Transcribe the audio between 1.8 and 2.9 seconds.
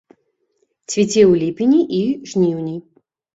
і жніўні.